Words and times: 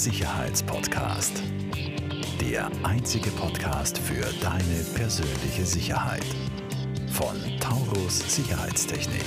Sicherheitspodcast. 0.00 1.42
Der 2.40 2.70
einzige 2.84 3.28
Podcast 3.32 3.98
für 3.98 4.24
deine 4.40 4.82
persönliche 4.94 5.66
Sicherheit. 5.66 6.24
Von 7.12 7.36
Taurus 7.60 8.34
Sicherheitstechnik. 8.34 9.26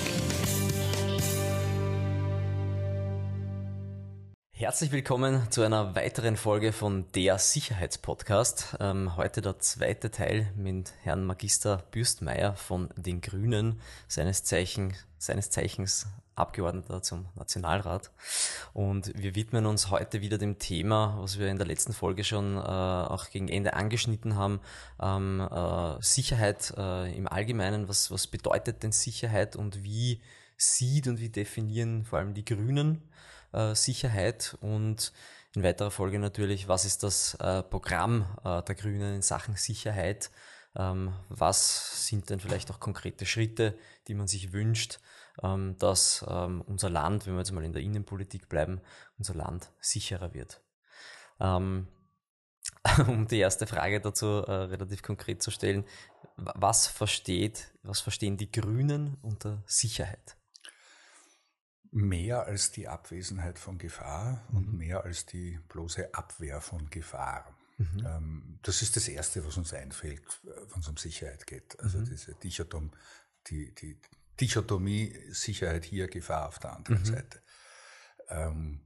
Herzlich 4.52 4.92
willkommen 4.92 5.44
zu 5.52 5.62
einer 5.62 5.94
weiteren 5.94 6.38
Folge 6.38 6.72
von 6.72 7.06
der 7.12 7.38
Sicherheitspodcast. 7.38 8.78
Ähm, 8.80 9.16
heute 9.16 9.42
der 9.42 9.60
zweite 9.60 10.10
Teil 10.10 10.52
mit 10.56 10.92
Herrn 11.04 11.24
Magister 11.24 11.84
Bürstmeier 11.92 12.56
von 12.56 12.90
den 12.96 13.22
Grünen, 13.22 13.80
seines, 14.08 14.44
Zeichen, 14.44 14.96
seines 15.20 15.52
Zeichens 15.52 16.08
Abgeordneter 16.36 17.02
zum 17.02 17.26
Nationalrat. 17.36 18.12
Und 18.74 19.12
wir 19.16 19.36
widmen 19.36 19.66
uns 19.66 19.90
heute 19.90 20.22
wieder 20.22 20.38
dem 20.38 20.60
Thema, 20.60 21.18
was 21.20 21.40
wir 21.40 21.50
in 21.50 21.58
der 21.58 21.68
letzten 21.68 21.94
Folge 21.94 22.24
schon 22.24 22.58
äh, 22.58 22.60
auch 22.60 23.30
gegen 23.30 23.48
Ende 23.48 23.74
angeschnitten 23.74 24.36
haben, 24.36 24.60
ähm, 25.02 25.40
äh, 25.40 26.02
Sicherheit 26.02 26.74
äh, 26.78 27.16
im 27.16 27.28
Allgemeinen. 27.28 27.88
Was, 27.88 28.12
was 28.12 28.28
bedeutet 28.28 28.84
denn 28.84 28.92
Sicherheit 28.92 29.56
und 29.56 29.84
wie 29.84 30.22
sieht 30.58 31.08
und 31.08 31.20
wie 31.20 31.30
definieren 31.30 32.06
vor 32.06 32.20
allem 32.20 32.34
die 32.34 32.46
Grünen 32.46 33.02
äh, 33.52 33.76
Sicherheit? 33.76 34.58
Und 34.62 35.14
in 35.56 35.64
weiterer 35.64 35.92
Folge 35.92 36.18
natürlich, 36.18 36.68
was 36.68 36.86
ist 36.86 37.04
das 37.04 37.36
äh, 37.36 37.62
Programm 37.62 38.26
äh, 38.44 38.64
der 38.64 38.76
Grünen 38.76 39.16
in 39.16 39.22
Sachen 39.22 39.56
Sicherheit? 39.56 40.32
Ähm, 40.76 41.14
was 41.30 42.08
sind 42.08 42.30
denn 42.30 42.40
vielleicht 42.40 42.72
auch 42.72 42.80
konkrete 42.80 43.26
Schritte, 43.26 43.78
die 44.08 44.16
man 44.16 44.28
sich 44.28 44.52
wünscht? 44.54 45.00
Ähm, 45.42 45.76
dass 45.80 46.26
ähm, 46.28 46.62
unser 46.62 46.90
Land, 46.90 47.26
wenn 47.26 47.34
wir 47.34 47.40
jetzt 47.40 47.52
mal 47.52 47.64
in 47.64 47.74
der 47.74 47.82
Innenpolitik 47.82 48.50
bleiben, 48.50 48.82
unser 49.18 49.34
Land 49.34 49.72
sicherer 49.80 50.34
wird. 50.34 50.62
Ähm, 51.40 51.88
um 53.08 53.28
die 53.28 53.40
erste 53.40 53.68
Frage 53.68 54.00
dazu 54.00 54.28
äh, 54.28 54.52
relativ 54.52 55.02
konkret 55.02 55.42
zu 55.42 55.52
stellen, 55.52 55.86
was 56.36 56.88
versteht, 56.88 57.74
was 57.84 58.00
verstehen 58.00 58.38
die 58.38 58.52
Grünen 58.52 59.18
unter 59.22 59.64
Sicherheit? 59.66 60.38
Mehr 61.92 62.46
als 62.46 62.72
die 62.72 62.88
Abwesenheit 62.88 63.60
von 63.60 63.78
Gefahr 63.78 64.44
mhm. 64.50 64.58
und 64.58 64.74
mehr 64.74 65.04
als 65.04 65.26
die 65.26 65.60
bloße 65.70 66.14
Abwehr 66.14 66.60
von 66.62 66.90
Gefahr. 66.90 67.56
Mhm. 67.78 68.60
Das 68.62 68.82
ist 68.82 68.96
das 68.96 69.08
Erste, 69.08 69.46
was 69.46 69.58
uns 69.58 69.74
einfällt, 69.74 70.22
äh, 70.44 70.50
wenn 70.72 70.80
es 70.80 70.88
um 70.88 70.98
Sicherheit 70.98 71.46
geht. 71.46 71.80
Also 71.80 72.00
mhm. 72.00 72.06
diese 72.06 72.34
Dichotom, 72.36 72.92
die, 73.48 73.74
die, 73.76 74.00
Dichotomie 74.40 75.14
Sicherheit 75.32 75.86
hier, 75.86 76.08
Gefahr 76.08 76.48
auf 76.48 76.60
der 76.60 76.76
anderen 76.76 77.00
mhm. 77.00 77.06
Seite. 77.06 77.42
Ähm, 78.30 78.82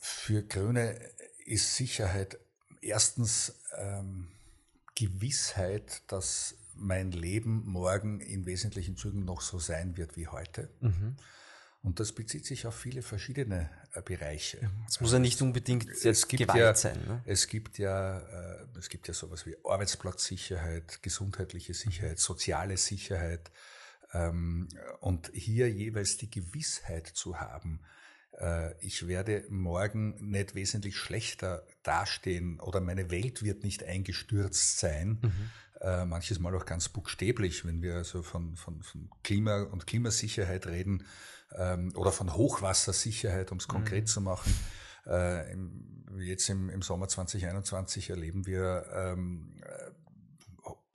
für 0.00 0.42
Grüne 0.42 0.98
ist 1.44 1.76
Sicherheit 1.76 2.38
erstens 2.80 3.60
ähm, 3.76 4.28
Gewissheit, 4.94 6.02
dass 6.08 6.56
mein 6.74 7.12
Leben 7.12 7.64
morgen 7.66 8.20
in 8.20 8.46
wesentlichen 8.46 8.96
Zügen 8.96 9.24
noch 9.24 9.40
so 9.40 9.58
sein 9.58 9.96
wird 9.96 10.16
wie 10.16 10.28
heute. 10.28 10.70
Mhm. 10.80 11.16
Und 11.82 11.98
das 11.98 12.12
bezieht 12.12 12.44
sich 12.44 12.66
auf 12.66 12.76
viele 12.76 13.00
verschiedene 13.00 13.70
äh, 13.94 14.02
Bereiche. 14.02 14.70
Es 14.86 15.00
muss 15.00 15.12
ja 15.12 15.18
nicht 15.18 15.40
unbedingt 15.40 15.88
es 15.88 16.28
gibt 16.28 16.42
Gewalt 16.42 16.58
ja, 16.58 16.74
sein. 16.74 16.98
Ne? 17.06 17.22
Es 17.24 17.46
gibt 17.46 17.78
ja, 17.78 18.18
äh, 18.18 18.66
es 18.78 18.90
gibt 18.90 19.08
ja 19.08 19.14
sowas 19.14 19.46
wie 19.46 19.56
Arbeitsplatzsicherheit, 19.64 21.02
gesundheitliche 21.02 21.72
Sicherheit, 21.72 22.18
mhm. 22.18 22.20
soziale 22.20 22.76
Sicherheit. 22.76 23.50
Ähm, 24.12 24.68
und 25.00 25.30
hier 25.32 25.70
jeweils 25.70 26.18
die 26.18 26.30
Gewissheit 26.30 27.06
zu 27.06 27.40
haben, 27.40 27.80
ich 28.80 29.06
werde 29.06 29.44
morgen 29.50 30.30
nicht 30.30 30.54
wesentlich 30.54 30.96
schlechter 30.96 31.66
dastehen 31.82 32.58
oder 32.60 32.80
meine 32.80 33.10
Welt 33.10 33.42
wird 33.42 33.64
nicht 33.64 33.84
eingestürzt 33.84 34.78
sein. 34.78 35.18
Mhm. 35.22 35.50
Äh, 35.80 36.04
manches 36.04 36.38
Mal 36.38 36.54
auch 36.54 36.66
ganz 36.66 36.88
buchstäblich, 36.90 37.64
wenn 37.64 37.80
wir 37.80 37.94
also 37.94 38.22
von, 38.22 38.56
von, 38.56 38.82
von 38.82 39.08
Klima 39.22 39.62
und 39.62 39.86
Klimasicherheit 39.86 40.66
reden 40.66 41.06
ähm, 41.56 41.92
oder 41.96 42.12
von 42.12 42.34
Hochwassersicherheit, 42.34 43.50
um 43.50 43.58
es 43.58 43.68
konkret 43.68 44.04
mhm. 44.04 44.06
zu 44.06 44.20
machen. 44.20 44.54
Äh, 45.06 45.56
jetzt 46.18 46.50
im, 46.50 46.68
im 46.68 46.82
Sommer 46.82 47.08
2021 47.08 48.10
erleben 48.10 48.46
wir 48.46 48.84
ähm, 48.94 49.56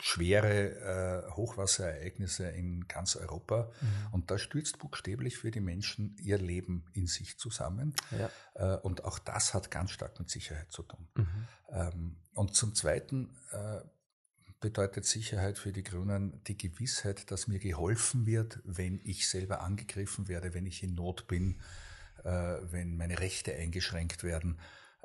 schwere 0.05 1.25
äh, 1.25 1.31
Hochwasserereignisse 1.31 2.47
in 2.49 2.87
ganz 2.87 3.15
Europa. 3.15 3.71
Mhm. 3.81 3.87
Und 4.13 4.29
da 4.29 4.37
stürzt 4.37 4.77
buchstäblich 4.77 5.39
für 5.39 5.49
die 5.49 5.61
Menschen 5.61 6.15
ihr 6.21 6.37
Leben 6.37 6.85
in 6.93 7.07
sich 7.07 7.39
zusammen. 7.39 7.95
Ja. 8.11 8.29
Äh, 8.53 8.77
und 8.81 9.03
auch 9.03 9.17
das 9.17 9.55
hat 9.55 9.71
ganz 9.71 9.89
stark 9.89 10.19
mit 10.19 10.29
Sicherheit 10.29 10.71
zu 10.71 10.83
tun. 10.83 11.07
Mhm. 11.15 11.47
Ähm, 11.71 12.15
und 12.35 12.55
zum 12.55 12.75
Zweiten 12.75 13.35
äh, 13.51 13.79
bedeutet 14.59 15.05
Sicherheit 15.05 15.57
für 15.57 15.71
die 15.71 15.83
Grünen 15.83 16.39
die 16.43 16.57
Gewissheit, 16.57 17.31
dass 17.31 17.47
mir 17.47 17.57
geholfen 17.57 18.27
wird, 18.27 18.59
wenn 18.63 19.01
ich 19.03 19.27
selber 19.27 19.61
angegriffen 19.61 20.27
werde, 20.27 20.53
wenn 20.53 20.67
ich 20.67 20.83
in 20.83 20.93
Not 20.93 21.25
bin, 21.25 21.59
äh, 22.23 22.29
wenn 22.29 22.95
meine 22.95 23.17
Rechte 23.17 23.55
eingeschränkt 23.55 24.23
werden. 24.23 24.59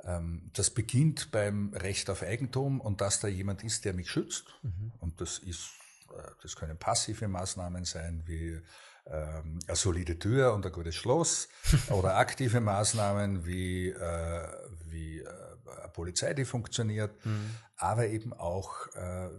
Ähm, 0.04 0.50
das 0.54 0.70
beginnt 0.70 1.30
beim 1.30 1.72
Recht 1.74 2.08
auf 2.10 2.22
Eigentum 2.22 2.80
und 2.80 3.00
dass 3.00 3.20
da 3.20 3.28
jemand 3.28 3.64
ist, 3.64 3.84
der 3.84 3.92
mich 3.92 4.10
schützt. 4.10 4.46
Mhm. 4.62 4.92
Und 5.00 5.20
das 5.20 5.38
ist, 5.38 5.70
äh, 6.10 6.30
das 6.42 6.56
können 6.56 6.78
passive 6.78 7.28
Maßnahmen 7.28 7.84
sein, 7.84 8.22
wie 8.26 8.60
ähm, 9.06 9.58
eine 9.66 9.76
solide 9.76 10.18
Tür 10.18 10.54
und 10.54 10.64
ein 10.64 10.72
gutes 10.72 10.94
Schloss 10.94 11.48
oder 11.90 12.16
aktive 12.16 12.60
Maßnahmen 12.60 13.44
wie, 13.44 13.88
äh, 13.88 14.48
wie 14.86 15.24
eine 15.26 15.88
Polizei, 15.92 16.34
die 16.34 16.44
funktioniert, 16.44 17.24
mhm. 17.24 17.50
aber 17.76 18.06
eben 18.08 18.32
auch, 18.32 18.88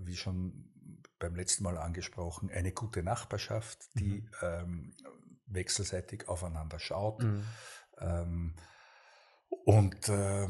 wie 0.03 0.15
schon 0.15 0.71
beim 1.19 1.35
letzten 1.35 1.63
Mal 1.63 1.77
angesprochen, 1.77 2.49
eine 2.49 2.71
gute 2.71 3.03
Nachbarschaft, 3.03 3.79
die 3.95 4.21
mhm. 4.21 4.29
ähm, 4.41 4.93
wechselseitig 5.45 6.27
aufeinander 6.27 6.79
schaut. 6.79 7.23
Mhm. 7.23 7.43
Ähm, 7.99 8.53
und 9.65 10.09
äh, 10.09 10.47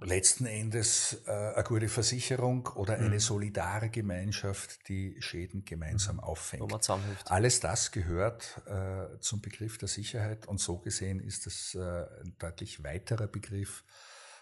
letzten 0.00 0.46
Endes 0.46 1.22
äh, 1.26 1.30
eine 1.30 1.64
gute 1.64 1.88
Versicherung 1.88 2.66
oder 2.68 2.94
eine 2.94 3.08
mhm. 3.10 3.18
solidare 3.18 3.88
Gemeinschaft, 3.88 4.88
die 4.88 5.16
Schäden 5.20 5.64
gemeinsam 5.64 6.16
mhm. 6.16 6.20
auffängt. 6.20 6.62
Wo 6.62 6.66
man 6.66 6.80
zusammenhilft. 6.80 7.30
Alles 7.30 7.60
das 7.60 7.90
gehört 7.90 8.62
äh, 8.66 9.18
zum 9.20 9.40
Begriff 9.40 9.78
der 9.78 9.88
Sicherheit 9.88 10.46
und 10.46 10.60
so 10.60 10.78
gesehen 10.78 11.20
ist 11.20 11.46
das 11.46 11.74
äh, 11.74 11.80
ein 12.22 12.36
deutlich 12.38 12.82
weiterer 12.82 13.26
Begriff, 13.26 13.84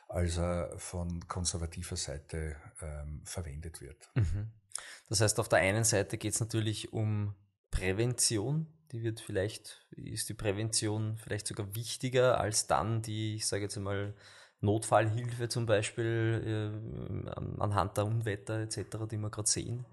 als 0.09 0.39
er 0.39 0.79
von 0.79 1.27
konservativer 1.27 1.97
Seite 1.97 2.57
ähm, 2.81 3.23
verwendet 3.25 3.81
wird. 3.81 4.11
Mhm. 4.15 4.53
Das 5.09 5.21
heißt, 5.21 5.41
auf 5.41 5.49
der 5.49 5.59
einen 5.61 5.85
Seite 5.85 6.19
geht 6.19 6.35
es 6.35 6.41
natürlich 6.41 6.93
um 6.93 7.35
Prävention 7.71 8.67
die 8.93 9.03
wird 9.03 9.21
vielleicht, 9.21 9.87
ist 9.97 10.29
die 10.29 10.35
Prävention 10.35 11.17
vielleicht 11.17 11.47
sogar 11.47 11.75
wichtiger 11.75 12.41
als 12.41 12.67
dann 12.67 13.03
die, 13.03 13.37
ich 13.37 13.47
sage 13.47 13.65
jetzt 13.65 13.77
einmal, 13.77 14.15
Notfallhilfe 14.61 15.49
zum 15.49 15.67
Beispiel 15.67 16.73
äh, 16.75 17.61
anhand 17.61 17.97
der 17.97 18.07
Unwetter 18.07 18.61
etc., 18.61 18.81
die 19.11 19.19
wir 19.19 19.31
gerade 19.31 19.49
sehen? 19.49 19.85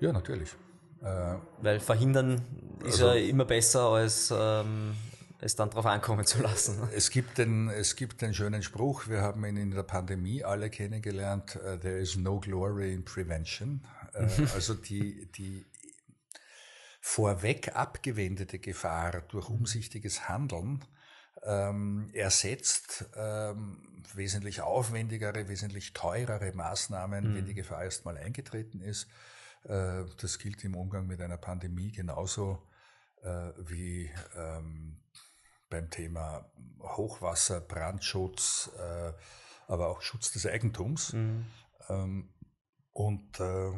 Ja, 0.00 0.12
natürlich. 0.12 0.54
Äh, 1.02 1.34
Weil 1.60 1.80
verhindern 1.80 2.42
ist 2.80 3.02
also, 3.02 3.08
ja 3.08 3.14
immer 3.14 3.44
besser 3.44 3.82
als 3.90 4.32
ähm, 4.34 4.94
es 5.40 5.54
dann 5.54 5.70
darauf 5.70 5.86
ankommen 5.86 6.24
zu 6.24 6.42
lassen. 6.42 6.88
Es 6.94 7.10
gibt, 7.10 7.38
den, 7.38 7.68
es 7.68 7.94
gibt 7.94 8.22
den 8.22 8.34
schönen 8.34 8.62
Spruch, 8.62 9.06
wir 9.08 9.20
haben 9.20 9.44
ihn 9.44 9.56
in 9.56 9.70
der 9.70 9.82
Pandemie 9.82 10.42
alle 10.42 10.70
kennengelernt, 10.70 11.56
uh, 11.56 11.76
there 11.76 11.98
is 11.98 12.16
no 12.16 12.40
glory 12.40 12.92
in 12.92 13.04
prevention. 13.04 13.84
Uh, 14.14 14.26
also 14.54 14.74
die, 14.74 15.26
die 15.36 15.64
vorweg 17.00 17.76
abgewendete 17.76 18.58
Gefahr 18.58 19.22
durch 19.28 19.48
umsichtiges 19.48 20.28
Handeln 20.28 20.84
ähm, 21.44 22.10
ersetzt 22.12 23.06
ähm, 23.14 24.02
wesentlich 24.14 24.60
aufwendigere, 24.60 25.48
wesentlich 25.48 25.92
teurere 25.92 26.52
Maßnahmen, 26.52 27.30
mhm. 27.30 27.34
wenn 27.34 27.46
die 27.46 27.54
Gefahr 27.54 27.84
erst 27.84 28.04
mal 28.04 28.16
eingetreten 28.16 28.80
ist. 28.80 29.08
Äh, 29.64 30.04
das 30.20 30.38
gilt 30.38 30.64
im 30.64 30.74
Umgang 30.74 31.06
mit 31.06 31.20
einer 31.20 31.36
Pandemie 31.36 31.92
genauso 31.92 32.62
äh, 33.22 33.52
wie 33.58 34.10
ähm, 34.36 35.00
beim 35.68 35.90
Thema 35.90 36.50
Hochwasser, 36.80 37.60
Brandschutz, 37.60 38.70
äh, 38.78 39.12
aber 39.66 39.88
auch 39.88 40.00
Schutz 40.00 40.32
des 40.32 40.46
Eigentums. 40.46 41.12
Mhm. 41.12 41.46
Ähm, 41.88 42.28
und 42.92 43.38
äh, 43.38 43.72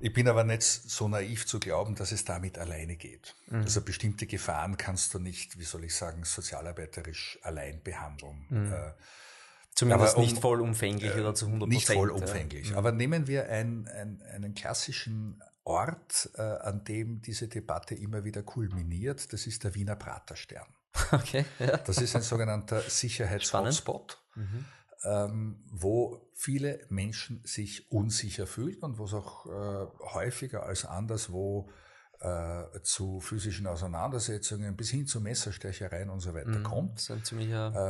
ich 0.00 0.12
bin 0.12 0.28
aber 0.28 0.44
nicht 0.44 0.62
so 0.62 1.08
naiv 1.08 1.46
zu 1.46 1.60
glauben, 1.60 1.94
dass 1.94 2.12
es 2.12 2.24
damit 2.24 2.58
alleine 2.58 2.96
geht. 2.96 3.34
Mhm. 3.46 3.62
Also 3.62 3.82
bestimmte 3.82 4.26
Gefahren 4.26 4.76
kannst 4.76 5.14
du 5.14 5.18
nicht, 5.18 5.58
wie 5.58 5.64
soll 5.64 5.84
ich 5.84 5.94
sagen, 5.94 6.24
sozialarbeiterisch 6.24 7.38
allein 7.42 7.82
behandeln. 7.82 8.46
Mhm. 8.48 8.72
Äh, 8.72 8.92
Zumindest 9.74 10.16
um, 10.16 10.22
nicht 10.22 10.38
vollumfänglich 10.38 11.14
äh, 11.14 11.20
oder 11.20 11.34
zu 11.34 11.46
100 11.46 11.68
Nicht 11.68 11.86
vollumfänglich. 11.86 12.70
Ja. 12.70 12.76
Aber 12.76 12.92
nehmen 12.92 13.26
wir 13.26 13.48
ein, 13.48 13.88
ein, 13.88 14.22
einen 14.34 14.54
klassischen 14.54 15.42
Ort, 15.64 16.30
äh, 16.34 16.42
an 16.42 16.84
dem 16.84 17.22
diese 17.22 17.48
Debatte 17.48 17.94
immer 17.94 18.24
wieder 18.24 18.42
kulminiert. 18.42 19.32
Das 19.32 19.46
ist 19.46 19.64
der 19.64 19.74
Wiener 19.74 19.96
Praterstern. 19.96 20.66
Okay, 21.12 21.44
ja. 21.58 21.76
Das 21.76 21.98
ist 21.98 22.16
ein 22.16 22.22
sogenannter 22.22 22.80
Sicherheitshotspot, 22.80 24.18
mhm. 24.34 24.64
Ähm, 25.04 25.62
wo 25.70 26.30
viele 26.34 26.84
Menschen 26.88 27.40
sich 27.44 27.90
unsicher 27.90 28.46
fühlen 28.46 28.80
und 28.80 28.98
wo 28.98 29.04
es 29.04 29.14
auch 29.14 29.46
äh, 29.46 29.86
häufiger 30.12 30.64
als 30.64 30.84
anderswo 30.84 31.70
äh, 32.20 32.82
zu 32.82 33.20
physischen 33.20 33.66
Auseinandersetzungen 33.66 34.76
bis 34.76 34.90
hin 34.90 35.06
zu 35.06 35.20
Messerstechereien 35.20 36.10
und 36.10 36.20
so 36.20 36.34
weiter 36.34 36.58
mhm, 36.58 36.64
kommt. 36.64 37.00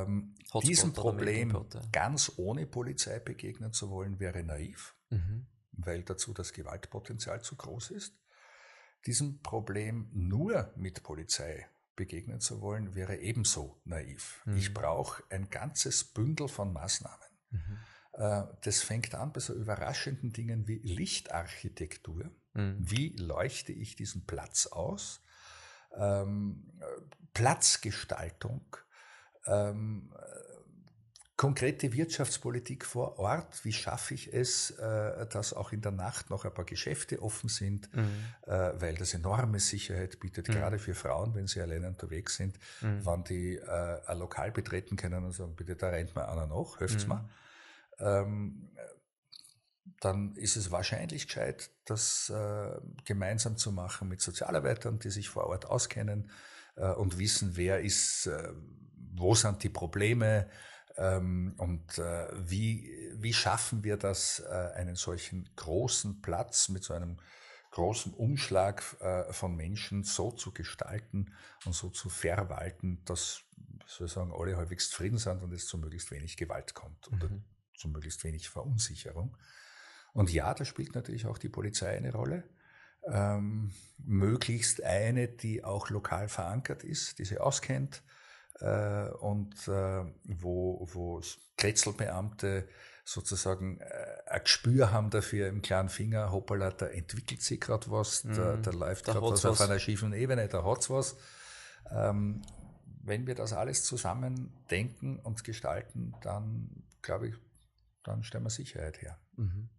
Ähm, 0.02 0.34
diesem 0.62 0.92
Problem 0.92 1.66
ganz 1.90 2.32
ohne 2.36 2.66
Polizei 2.66 3.18
begegnen 3.18 3.72
zu 3.72 3.90
wollen, 3.90 4.20
wäre 4.20 4.44
naiv, 4.44 4.94
mhm. 5.10 5.46
weil 5.72 6.04
dazu 6.04 6.32
das 6.32 6.52
Gewaltpotenzial 6.52 7.42
zu 7.42 7.56
groß 7.56 7.90
ist. 7.90 8.14
Diesem 9.06 9.40
Problem 9.42 10.10
nur 10.12 10.72
mit 10.76 11.02
Polizei 11.02 11.66
begegnen 12.00 12.40
zu 12.40 12.62
wollen, 12.62 12.94
wäre 12.94 13.16
ebenso 13.18 13.78
naiv. 13.84 14.40
Mhm. 14.46 14.56
Ich 14.56 14.72
brauche 14.72 15.22
ein 15.28 15.50
ganzes 15.50 16.02
Bündel 16.02 16.48
von 16.48 16.72
Maßnahmen. 16.72 17.28
Mhm. 17.50 17.78
Äh, 18.14 18.44
das 18.62 18.80
fängt 18.80 19.14
an 19.14 19.34
bei 19.34 19.40
so 19.40 19.52
überraschenden 19.52 20.32
Dingen 20.32 20.66
wie 20.66 20.78
Lichtarchitektur. 20.78 22.30
Mhm. 22.54 22.76
Wie 22.78 23.10
leuchte 23.18 23.72
ich 23.72 23.96
diesen 23.96 24.24
Platz 24.24 24.66
aus? 24.66 25.22
Ähm, 25.94 26.72
Platzgestaltung, 27.34 28.76
ähm, 29.44 30.14
konkrete 31.40 31.94
Wirtschaftspolitik 31.94 32.84
vor 32.84 33.18
Ort. 33.18 33.64
Wie 33.64 33.72
schaffe 33.72 34.12
ich 34.12 34.30
es, 34.30 34.72
äh, 34.72 35.26
dass 35.26 35.54
auch 35.54 35.72
in 35.72 35.80
der 35.80 35.90
Nacht 35.90 36.28
noch 36.28 36.44
ein 36.44 36.52
paar 36.52 36.66
Geschäfte 36.66 37.22
offen 37.22 37.48
sind, 37.48 37.90
mhm. 37.96 38.10
äh, 38.42 38.78
weil 38.78 38.94
das 38.94 39.14
enorme 39.14 39.58
Sicherheit 39.58 40.20
bietet, 40.20 40.48
mhm. 40.48 40.52
gerade 40.52 40.78
für 40.78 40.94
Frauen, 40.94 41.34
wenn 41.34 41.46
sie 41.46 41.62
alleine 41.62 41.88
unterwegs 41.88 42.36
sind, 42.36 42.58
mhm. 42.82 43.00
wann 43.04 43.24
die 43.24 43.54
äh, 43.54 44.00
ein 44.06 44.18
Lokal 44.18 44.52
betreten 44.52 44.96
können 44.96 45.24
und 45.24 45.32
sagen, 45.32 45.56
bitte, 45.56 45.76
da 45.76 45.88
rennt 45.88 46.14
mal 46.14 46.26
einer 46.26 46.46
noch, 46.46 46.76
hilft's 46.76 47.04
mhm. 47.04 47.08
mal. 47.08 47.28
Ähm, 48.00 48.68
dann 50.00 50.36
ist 50.36 50.56
es 50.56 50.70
wahrscheinlich 50.70 51.26
gescheit, 51.26 51.70
das 51.86 52.28
äh, 52.28 52.80
gemeinsam 53.06 53.56
zu 53.56 53.72
machen 53.72 54.10
mit 54.10 54.20
Sozialarbeitern, 54.20 54.98
die 54.98 55.08
sich 55.08 55.30
vor 55.30 55.46
Ort 55.46 55.64
auskennen 55.64 56.30
äh, 56.76 56.90
und 56.90 57.18
wissen, 57.18 57.52
wer 57.54 57.80
ist, 57.80 58.26
äh, 58.26 58.52
wo 59.14 59.34
sind 59.34 59.62
die 59.62 59.70
Probleme 59.70 60.46
und 60.96 61.98
äh, 61.98 62.28
wie, 62.34 62.90
wie 63.14 63.32
schaffen 63.32 63.84
wir 63.84 63.96
das, 63.96 64.40
äh, 64.40 64.72
einen 64.74 64.96
solchen 64.96 65.48
großen 65.56 66.20
Platz 66.20 66.68
mit 66.68 66.84
so 66.84 66.94
einem 66.94 67.18
großen 67.70 68.12
Umschlag 68.12 68.82
äh, 69.00 69.32
von 69.32 69.54
Menschen 69.54 70.02
so 70.02 70.32
zu 70.32 70.52
gestalten 70.52 71.32
und 71.64 71.74
so 71.74 71.90
zu 71.90 72.08
verwalten, 72.08 73.02
dass 73.04 73.42
sozusagen 73.86 74.32
alle 74.32 74.56
halbwegs 74.56 74.90
zufrieden 74.90 75.18
sind 75.18 75.42
und 75.42 75.52
es 75.52 75.66
zu 75.66 75.78
möglichst 75.78 76.10
wenig 76.10 76.36
Gewalt 76.36 76.74
kommt 76.74 77.10
mhm. 77.10 77.18
oder 77.18 77.30
zu 77.76 77.88
möglichst 77.88 78.24
wenig 78.24 78.48
Verunsicherung. 78.48 79.36
Und 80.12 80.32
ja, 80.32 80.52
da 80.54 80.64
spielt 80.64 80.94
natürlich 80.94 81.26
auch 81.26 81.38
die 81.38 81.48
Polizei 81.48 81.96
eine 81.96 82.12
Rolle. 82.12 82.44
Ähm, 83.04 83.72
möglichst 83.98 84.82
eine, 84.82 85.28
die 85.28 85.64
auch 85.64 85.88
lokal 85.88 86.28
verankert 86.28 86.84
ist, 86.84 87.18
die 87.18 87.24
sie 87.24 87.38
auskennt 87.38 88.02
äh, 88.60 89.08
und 89.20 89.68
äh, 89.68 90.04
wo, 90.24 90.86
wo 90.92 91.20
Kretzelbeamte 91.56 92.68
sozusagen 93.04 93.80
äh, 93.80 93.84
ein 94.26 94.42
Gespür 94.42 94.92
haben 94.92 95.10
dafür 95.10 95.48
im 95.48 95.62
kleinen 95.62 95.88
Finger, 95.88 96.30
hoppala, 96.30 96.70
da 96.70 96.86
entwickelt 96.86 97.42
sich 97.42 97.60
gerade 97.60 97.90
was, 97.90 98.24
mhm. 98.24 98.34
da, 98.34 98.56
da 98.56 98.70
läuft 98.70 99.06
gerade 99.06 99.22
was 99.22 99.44
auf 99.44 99.60
einer 99.60 99.78
schiefen 99.78 100.12
Ebene, 100.12 100.48
da 100.48 100.64
hat's 100.64 100.90
was. 100.90 101.16
Ähm, 101.90 102.42
wenn 103.02 103.26
wir 103.26 103.34
das 103.34 103.52
alles 103.52 103.84
zusammen 103.84 104.52
denken 104.70 105.18
und 105.18 105.42
gestalten, 105.42 106.14
dann 106.22 106.84
glaube 107.02 107.28
ich, 107.28 107.34
dann 108.04 108.22
stellen 108.22 108.44
wir 108.44 108.50
Sicherheit 108.50 109.00
her. 109.02 109.18
Mhm. 109.36 109.70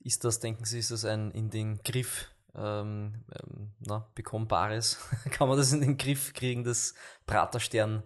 Ist 0.00 0.24
das, 0.24 0.40
denken 0.40 0.64
Sie, 0.64 0.78
ist 0.78 0.90
das 0.90 1.04
ein 1.04 1.30
in 1.30 1.50
den 1.50 1.82
Griff 1.82 2.28
ähm, 2.54 3.24
ähm, 3.34 3.72
na, 3.80 4.08
bekommbares? 4.14 4.98
Kann 5.30 5.48
man 5.48 5.56
das 5.56 5.72
in 5.72 5.80
den 5.80 5.96
Griff 5.96 6.32
kriegen, 6.32 6.64
das 6.64 6.94
Praterstern? 7.26 8.02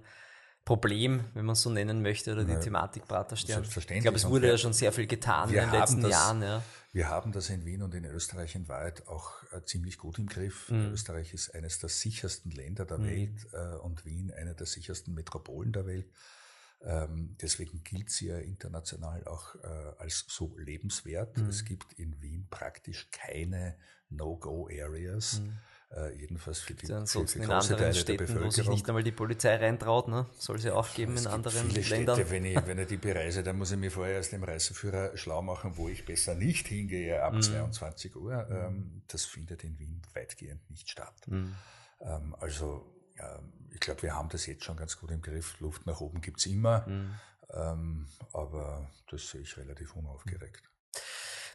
Problem, 0.67 1.25
wenn 1.35 1.45
man 1.45 1.53
es 1.53 1.63
so 1.63 1.71
nennen 1.71 2.03
möchte, 2.03 2.33
oder 2.33 2.43
die 2.43 2.51
ja, 2.51 2.59
Thematik 2.59 3.07
Praterstern. 3.07 3.63
Ich 3.63 4.01
glaube, 4.03 4.17
es 4.17 4.29
wurde 4.29 4.49
ja 4.49 4.59
schon 4.59 4.73
sehr 4.73 4.91
viel 4.91 5.07
getan 5.07 5.49
in 5.49 5.55
den 5.55 5.71
letzten 5.71 6.03
das, 6.03 6.11
Jahren. 6.11 6.43
Ja. 6.43 6.61
Wir 6.93 7.09
haben 7.09 7.31
das 7.31 7.51
in 7.51 7.65
Wien 7.65 7.83
und 7.83 7.95
in 7.95 8.05
Österreich 8.05 8.57
in 8.57 8.67
Wahrheit 8.69 9.07
auch 9.07 9.31
äh, 9.53 9.63
ziemlich 9.65 9.97
gut 9.97 10.19
im 10.19 10.27
Griff. 10.27 10.69
Mhm. 10.71 10.93
Österreich 10.93 11.35
ist 11.35 11.55
eines 11.55 11.79
der 11.79 11.89
sichersten 11.89 12.51
Länder 12.51 12.85
der 12.85 12.99
mhm. 12.99 13.07
Welt 13.07 13.47
äh, 13.53 13.77
und 13.77 14.05
Wien 14.07 14.33
eine 14.37 14.55
der 14.55 14.67
sichersten 14.67 15.15
Metropolen 15.15 15.73
der 15.73 15.87
Welt. 15.87 16.07
Ähm, 16.83 17.37
deswegen 17.41 17.83
gilt 17.83 18.11
sie 18.11 18.29
ja 18.29 18.39
international 18.39 19.27
auch 19.27 19.55
äh, 19.57 19.69
als 19.99 20.25
so 20.29 20.57
lebenswert. 20.59 21.37
Mhm. 21.37 21.49
Es 21.49 21.65
gibt 21.65 21.93
in 21.95 22.21
Wien 22.23 22.47
praktisch 22.51 23.09
keine 23.11 23.77
No-Go-Areas. 24.11 25.41
Mhm. 25.41 25.59
Äh, 25.89 26.19
jedenfalls 26.19 26.59
für 26.59 26.75
die, 26.75 26.87
für, 26.87 27.07
für 27.07 27.39
in 27.39 27.51
anderen 27.51 27.79
Teile 27.79 27.95
Städten, 27.95 28.45
wo 28.45 28.51
sich 28.51 28.69
nicht 28.69 28.89
einmal 28.89 29.05
die 29.05 29.13
Polizei 29.13 29.55
reintraut, 29.55 30.09
ne? 30.09 30.27
soll 30.37 30.59
sie 30.59 30.71
aufgeben 30.71 31.15
ja, 31.15 31.21
in 31.21 31.27
anderen 31.29 31.71
viele 31.71 31.81
Ländern. 31.81 32.17
Städte, 32.17 32.31
wenn 32.33 32.45
ich, 32.45 32.67
wenn 32.67 32.79
ich 32.81 32.89
die 32.89 32.97
bereise, 32.97 33.45
dann 33.45 33.57
muss 33.57 33.71
ich 33.71 33.79
mir 33.79 33.93
vorher 33.93 34.15
erst 34.15 34.33
im 34.33 34.43
Reiseführer 34.43 35.17
schlau 35.17 35.43
machen, 35.43 35.77
wo 35.77 35.89
ich 35.89 36.05
besser 36.05 36.35
nicht 36.35 36.67
hingehe 36.67 37.23
ab 37.23 37.35
mhm. 37.35 37.43
22 37.43 38.17
Uhr. 38.17 38.49
Ähm, 38.51 39.03
das 39.07 39.25
findet 39.25 39.63
in 39.63 39.79
Wien 39.79 40.03
weitgehend 40.13 40.69
nicht 40.71 40.91
statt. 40.91 41.15
Mhm. 41.29 41.55
Ähm, 42.01 42.35
also 42.41 42.85
ich 43.73 43.81
glaube, 43.81 44.03
wir 44.03 44.15
haben 44.15 44.29
das 44.31 44.47
jetzt 44.47 44.65
schon 44.65 44.77
ganz 44.77 44.99
gut 44.99 45.11
im 45.11 45.23
Griff. 45.23 45.61
Luft 45.61 45.87
nach 45.87 46.01
oben 46.01 46.21
gibt's 46.21 46.47
immer, 46.47 46.87
mhm. 46.87 47.15
ähm, 47.51 48.09
aber 48.33 48.91
das 49.11 49.29
sehe 49.29 49.43
ich 49.43 49.57
relativ 49.57 49.95
unaufgeregt. 49.95 50.63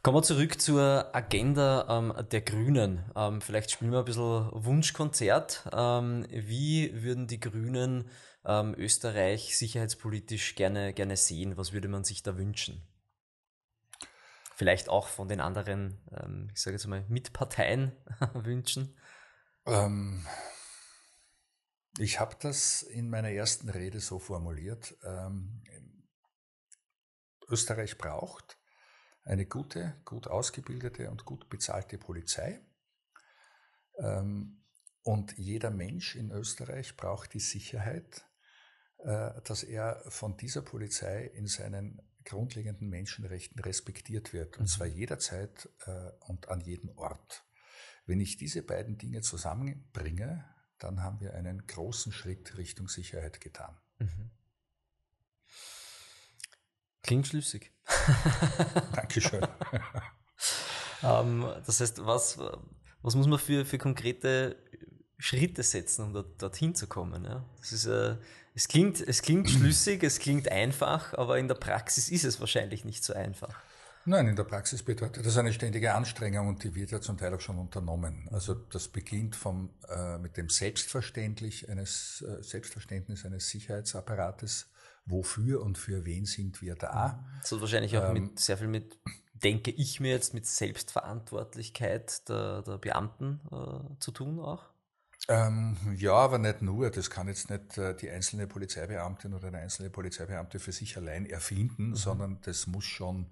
Kommen 0.03 0.17
wir 0.17 0.23
zurück 0.23 0.59
zur 0.59 1.15
Agenda 1.15 1.85
ähm, 1.87 2.13
der 2.31 2.41
Grünen. 2.41 3.05
Ähm, 3.15 3.39
vielleicht 3.39 3.69
spielen 3.69 3.91
wir 3.91 3.99
ein 3.99 4.05
bisschen 4.05 4.49
Wunschkonzert. 4.51 5.69
Ähm, 5.71 6.25
wie 6.31 7.03
würden 7.03 7.27
die 7.27 7.39
Grünen 7.39 8.09
ähm, 8.43 8.73
Österreich 8.75 9.55
sicherheitspolitisch 9.57 10.55
gerne, 10.55 10.93
gerne 10.93 11.17
sehen? 11.17 11.55
Was 11.55 11.71
würde 11.71 11.87
man 11.87 12.03
sich 12.03 12.23
da 12.23 12.35
wünschen? 12.35 12.87
Vielleicht 14.55 14.89
auch 14.89 15.07
von 15.07 15.27
den 15.27 15.39
anderen, 15.39 16.01
ähm, 16.11 16.49
ich 16.51 16.61
sage 16.61 16.77
jetzt 16.77 16.87
mal, 16.87 17.05
Mitparteien 17.07 17.91
wünschen? 18.33 18.97
Ich 21.99 22.19
habe 22.19 22.35
das 22.39 22.83
in 22.83 23.09
meiner 23.09 23.31
ersten 23.31 23.69
Rede 23.69 23.99
so 23.99 24.19
formuliert. 24.19 24.95
Ähm, 25.03 25.61
Österreich 27.49 27.97
braucht 27.97 28.57
eine 29.23 29.45
gute, 29.45 30.01
gut 30.05 30.27
ausgebildete 30.27 31.11
und 31.11 31.25
gut 31.25 31.49
bezahlte 31.49 31.97
Polizei. 31.97 32.61
Ähm, 33.99 34.63
und 35.03 35.37
jeder 35.37 35.71
Mensch 35.71 36.15
in 36.15 36.31
Österreich 36.31 36.95
braucht 36.95 37.33
die 37.33 37.39
Sicherheit, 37.39 38.25
äh, 38.99 39.41
dass 39.43 39.63
er 39.63 40.03
von 40.09 40.37
dieser 40.37 40.61
Polizei 40.61 41.25
in 41.25 41.47
seinen 41.47 42.01
grundlegenden 42.23 42.87
Menschenrechten 42.89 43.59
respektiert 43.59 44.31
wird. 44.31 44.57
Und 44.59 44.67
zwar 44.67 44.87
mhm. 44.87 44.93
jederzeit 44.93 45.69
äh, 45.85 46.11
und 46.27 46.49
an 46.49 46.61
jedem 46.61 46.89
Ort. 46.97 47.43
Wenn 48.05 48.19
ich 48.19 48.37
diese 48.37 48.63
beiden 48.63 48.97
Dinge 48.97 49.21
zusammenbringe, 49.21 50.45
dann 50.83 51.03
haben 51.03 51.19
wir 51.19 51.33
einen 51.33 51.65
großen 51.67 52.11
Schritt 52.11 52.57
Richtung 52.57 52.87
Sicherheit 52.87 53.39
getan. 53.39 53.77
Mhm. 53.99 54.31
Klingt 57.03 57.27
schlüssig. 57.27 57.71
Dankeschön. 58.95 59.45
ähm, 61.03 61.45
das 61.65 61.79
heißt, 61.79 62.05
was, 62.05 62.39
was 63.01 63.15
muss 63.15 63.27
man 63.27 63.39
für, 63.39 63.65
für 63.65 63.77
konkrete 63.77 64.55
Schritte 65.17 65.63
setzen, 65.63 66.05
um 66.05 66.13
dort, 66.13 66.41
dorthin 66.41 66.75
zu 66.75 66.87
kommen? 66.87 67.25
Ja? 67.25 67.45
Das 67.59 67.71
ist, 67.71 67.85
äh, 67.85 68.17
es, 68.53 68.67
klingt, 68.67 69.01
es 69.01 69.21
klingt 69.21 69.49
schlüssig, 69.49 70.03
es 70.03 70.19
klingt 70.19 70.49
einfach, 70.49 71.13
aber 71.13 71.37
in 71.37 71.47
der 71.47 71.55
Praxis 71.55 72.09
ist 72.09 72.23
es 72.23 72.39
wahrscheinlich 72.39 72.85
nicht 72.85 73.03
so 73.03 73.13
einfach. 73.13 73.55
Nein, 74.05 74.27
in 74.27 74.35
der 74.35 74.45
Praxis 74.45 74.81
bedeutet 74.81 75.25
das 75.25 75.37
eine 75.37 75.53
ständige 75.53 75.93
Anstrengung 75.93 76.47
und 76.47 76.63
die 76.63 76.73
wird 76.73 76.91
ja 76.91 77.01
zum 77.01 77.17
Teil 77.17 77.33
auch 77.33 77.39
schon 77.39 77.59
unternommen. 77.59 78.27
Also 78.31 78.55
das 78.55 78.87
beginnt 78.87 79.35
vom, 79.35 79.69
äh, 79.89 80.17
mit 80.17 80.37
dem 80.37 80.49
Selbstverständlich 80.49 81.69
eines, 81.69 82.23
äh, 82.27 82.41
Selbstverständnis 82.41 83.25
eines 83.25 83.49
Sicherheitsapparates. 83.49 84.69
Wofür 85.05 85.61
und 85.61 85.77
für 85.77 86.05
wen 86.05 86.25
sind 86.25 86.61
wir 86.61 86.75
da? 86.75 87.23
Das 87.41 87.51
hat 87.51 87.61
wahrscheinlich 87.61 87.97
auch 87.97 88.09
ähm, 88.09 88.13
mit, 88.13 88.39
sehr 88.39 88.57
viel 88.57 88.67
mit, 88.67 88.99
denke 89.33 89.71
ich 89.71 89.99
mir 89.99 90.11
jetzt, 90.11 90.33
mit 90.33 90.45
Selbstverantwortlichkeit 90.45 92.27
der, 92.29 92.61
der 92.61 92.77
Beamten 92.77 93.41
äh, 93.51 93.99
zu 93.99 94.11
tun 94.11 94.39
auch. 94.39 94.69
Ähm, 95.27 95.77
ja, 95.95 96.13
aber 96.13 96.37
nicht 96.37 96.61
nur. 96.61 96.89
Das 96.89 97.09
kann 97.09 97.27
jetzt 97.27 97.49
nicht 97.49 97.77
äh, 97.77 97.95
die 97.95 98.09
einzelne 98.09 98.47
Polizeibeamtin 98.47 99.33
oder 99.33 99.51
der 99.51 99.61
einzelne 99.61 99.89
Polizeibeamte 99.89 100.59
für 100.59 100.71
sich 100.71 100.97
allein 100.97 101.25
erfinden, 101.25 101.89
mhm. 101.89 101.95
sondern 101.95 102.41
das 102.41 102.67
muss 102.67 102.85
schon 102.85 103.31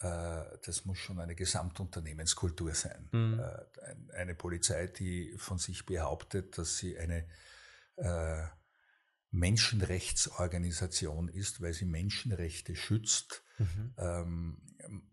das 0.00 0.84
muss 0.84 0.98
schon 0.98 1.18
eine 1.18 1.34
Gesamtunternehmenskultur 1.34 2.74
sein. 2.74 3.08
Mhm. 3.12 3.40
Äh, 3.40 4.14
eine 4.14 4.34
Polizei, 4.34 4.86
die 4.86 5.34
von 5.38 5.58
sich 5.58 5.86
behauptet, 5.86 6.56
dass 6.56 6.76
sie 6.78 6.96
eine, 6.98 7.26
äh, 7.96 8.46
Menschenrechtsorganisation 9.30 11.28
ist, 11.28 11.60
weil 11.60 11.74
sie 11.74 11.84
Menschenrechte 11.84 12.74
schützt. 12.76 13.42
Mhm. 13.58 13.94
Ähm, 13.98 14.62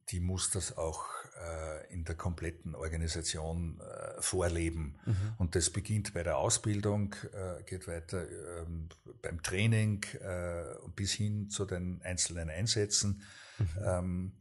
die 0.09 0.21
muss 0.21 0.51
das 0.51 0.77
auch 0.77 1.03
äh, 1.41 1.91
in 1.93 2.05
der 2.05 2.15
kompletten 2.15 2.75
Organisation 2.75 3.81
äh, 3.81 4.21
vorleben. 4.21 4.97
Mhm. 5.05 5.33
Und 5.37 5.55
das 5.55 5.69
beginnt 5.69 6.13
bei 6.13 6.23
der 6.23 6.37
Ausbildung, 6.37 7.13
äh, 7.33 7.61
geht 7.63 7.87
weiter 7.87 8.25
ähm, 8.61 8.87
beim 9.21 9.43
Training 9.43 10.05
äh, 10.21 10.63
bis 10.95 11.11
hin 11.11 11.49
zu 11.49 11.65
den 11.65 12.01
einzelnen 12.03 12.49
Einsätzen. 12.49 13.21
Mhm. 13.57 14.31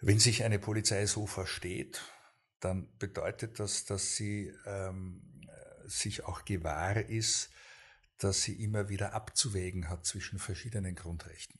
Wenn 0.00 0.18
sich 0.18 0.44
eine 0.44 0.58
Polizei 0.58 1.04
so 1.06 1.26
versteht, 1.26 2.00
dann 2.60 2.88
bedeutet 2.98 3.58
das, 3.58 3.84
dass 3.84 4.16
sie 4.16 4.52
ähm, 4.66 5.22
sich 5.86 6.24
auch 6.24 6.44
gewahr 6.44 6.96
ist, 6.96 7.50
dass 8.18 8.42
sie 8.42 8.62
immer 8.62 8.88
wieder 8.88 9.14
abzuwägen 9.14 9.88
hat 9.88 10.04
zwischen 10.04 10.38
verschiedenen 10.38 10.94
Grundrechten. 10.94 11.58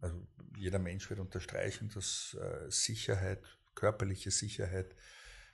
Also 0.00 0.26
jeder 0.56 0.78
Mensch 0.78 1.08
wird 1.10 1.20
unterstreichen, 1.20 1.90
dass 1.94 2.36
äh, 2.40 2.70
Sicherheit, 2.70 3.42
körperliche 3.74 4.30
Sicherheit, 4.30 4.94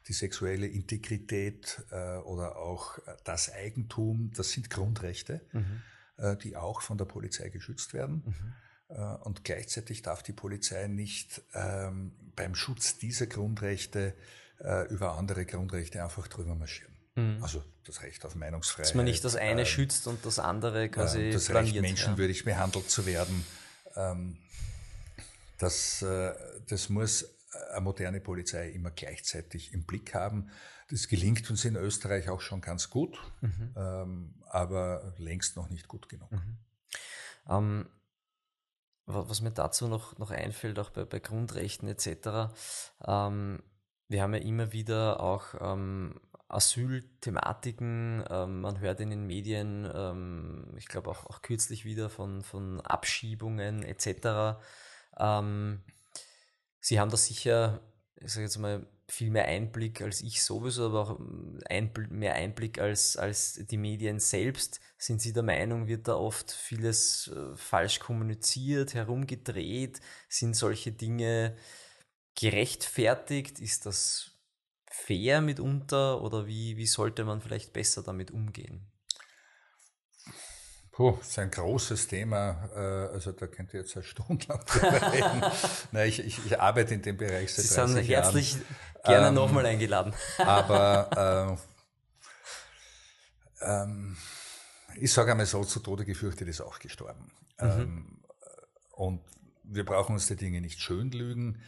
die 0.08 0.12
sexuelle 0.12 0.68
Integrität 0.68 1.84
äh, 1.90 2.18
oder 2.18 2.56
auch 2.56 2.98
das 3.24 3.52
Eigentum, 3.52 4.30
das 4.36 4.52
sind 4.52 4.70
Grundrechte, 4.70 5.44
mhm. 5.52 5.82
äh, 6.16 6.36
die 6.36 6.56
auch 6.56 6.80
von 6.80 6.96
der 6.96 7.06
Polizei 7.06 7.48
geschützt 7.48 7.92
werden. 7.92 8.22
Mhm. 8.24 8.52
Äh, 8.88 9.00
und 9.00 9.44
gleichzeitig 9.44 10.02
darf 10.02 10.22
die 10.22 10.32
Polizei 10.32 10.86
nicht 10.86 11.42
ähm, 11.54 12.12
beim 12.34 12.54
Schutz 12.54 12.98
dieser 12.98 13.26
Grundrechte 13.26 14.14
äh, 14.60 14.88
über 14.88 15.16
andere 15.16 15.44
Grundrechte 15.44 16.02
einfach 16.02 16.28
drüber 16.28 16.54
marschieren. 16.54 16.94
Mhm. 17.14 17.42
Also 17.42 17.62
das 17.84 18.02
Recht 18.02 18.24
auf 18.24 18.34
Meinungsfreiheit. 18.34 18.90
Dass 18.90 18.94
man 18.94 19.04
nicht 19.04 19.24
das 19.24 19.36
eine 19.36 19.62
ähm, 19.62 19.66
schützt 19.66 20.06
und 20.06 20.24
das 20.24 20.38
andere 20.38 20.88
quasi 20.88 21.28
äh, 21.28 21.32
Das 21.32 21.50
Recht, 21.50 21.80
menschenwürdig 21.80 22.40
ja. 22.40 22.44
behandelt 22.44 22.90
zu 22.90 23.06
werden. 23.06 23.44
Ähm, 23.96 24.38
das, 25.58 26.02
äh, 26.02 26.32
das 26.68 26.88
muss 26.88 27.26
eine 27.70 27.80
moderne 27.80 28.20
Polizei 28.20 28.68
immer 28.70 28.90
gleichzeitig 28.90 29.72
im 29.72 29.84
Blick 29.84 30.14
haben. 30.14 30.50
Das 30.90 31.08
gelingt 31.08 31.50
uns 31.50 31.64
in 31.64 31.74
Österreich 31.76 32.28
auch 32.28 32.40
schon 32.40 32.60
ganz 32.60 32.90
gut, 32.90 33.18
mhm. 33.40 33.74
ähm, 33.76 34.34
aber 34.48 35.14
längst 35.18 35.56
noch 35.56 35.70
nicht 35.70 35.88
gut 35.88 36.08
genug. 36.08 36.30
Mhm. 36.30 36.58
Was 39.06 39.40
mir 39.40 39.52
dazu 39.52 39.86
noch, 39.86 40.18
noch 40.18 40.32
einfällt, 40.32 40.78
auch 40.78 40.90
bei, 40.90 41.04
bei 41.04 41.20
Grundrechten 41.20 41.88
etc., 41.88 42.52
ähm, 43.06 43.62
wir 44.08 44.22
haben 44.22 44.34
ja 44.34 44.40
immer 44.40 44.72
wieder 44.72 45.20
auch 45.20 45.54
ähm, 45.60 46.20
Asylthematiken, 46.48 48.24
ähm, 48.30 48.60
man 48.60 48.78
hört 48.80 49.00
in 49.00 49.10
den 49.10 49.26
Medien, 49.26 49.90
ähm, 49.92 50.72
ich 50.76 50.86
glaube 50.86 51.10
auch, 51.10 51.26
auch 51.26 51.42
kürzlich 51.42 51.84
wieder 51.84 52.08
von, 52.08 52.42
von 52.42 52.80
Abschiebungen 52.80 53.82
etc. 53.82 54.58
Ähm, 55.18 55.82
Sie 56.80 57.00
haben 57.00 57.10
da 57.10 57.16
sicher, 57.16 57.80
ich 58.16 58.32
sage 58.32 58.44
jetzt 58.44 58.58
mal, 58.58 58.86
viel 59.08 59.30
mehr 59.30 59.46
Einblick 59.46 60.02
als 60.02 60.20
ich 60.20 60.42
sowieso, 60.42 60.86
aber 60.86 61.00
auch 61.00 61.20
ein, 61.68 61.92
mehr 62.10 62.34
Einblick 62.34 62.80
als, 62.80 63.16
als 63.16 63.54
die 63.54 63.76
Medien 63.76 64.18
selbst. 64.18 64.80
Sind 64.98 65.20
Sie 65.20 65.32
der 65.32 65.44
Meinung, 65.44 65.86
wird 65.86 66.08
da 66.08 66.16
oft 66.16 66.50
vieles 66.50 67.28
äh, 67.28 67.56
falsch 67.56 68.00
kommuniziert, 68.00 68.94
herumgedreht? 68.94 70.00
Sind 70.28 70.56
solche 70.56 70.92
Dinge 70.92 71.56
gerechtfertigt? 72.34 73.60
Ist 73.60 73.86
das 73.86 74.32
fair 74.90 75.40
mitunter 75.40 76.22
oder 76.22 76.46
wie, 76.46 76.76
wie 76.76 76.86
sollte 76.86 77.24
man 77.24 77.40
vielleicht 77.40 77.72
besser 77.72 78.02
damit 78.02 78.32
umgehen? 78.32 78.90
Puh, 80.96 81.14
das 81.18 81.28
ist 81.28 81.38
ein 81.38 81.50
großes 81.50 82.08
Thema, 82.08 82.70
äh, 82.74 83.12
also 83.12 83.30
da 83.30 83.46
könnt 83.46 83.74
ihr 83.74 83.80
jetzt 83.80 83.94
eine 83.96 84.02
Stunde 84.02 84.46
lang 84.48 84.64
drüber 84.64 85.12
reden. 85.12 85.42
Nein, 85.92 86.08
ich, 86.08 86.20
ich, 86.20 86.46
ich, 86.46 86.58
arbeite 86.58 86.94
in 86.94 87.02
dem 87.02 87.18
Bereich 87.18 87.52
seit 87.52 87.66
Sie 87.66 87.74
30 87.74 87.94
sind 87.96 88.08
herzlich 88.08 88.52
Jahren. 88.52 88.64
Gerne 89.06 89.28
ähm, 89.28 89.34
nochmal 89.34 89.66
eingeladen. 89.66 90.12
Aber 90.38 91.58
äh, 93.62 93.66
ähm, 93.66 94.16
ich 94.96 95.12
sage 95.12 95.30
einmal 95.32 95.46
so, 95.46 95.64
zu 95.64 95.80
Tode 95.80 96.04
gefürchtet 96.04 96.48
ist 96.48 96.60
auch 96.60 96.78
gestorben. 96.78 97.30
Mhm. 97.60 97.66
Ähm, 97.66 98.18
und 98.92 99.20
wir 99.64 99.84
brauchen 99.84 100.14
uns 100.14 100.26
die 100.26 100.36
Dinge 100.36 100.60
nicht 100.60 100.80
schön 100.80 101.10
lügen. 101.10 101.60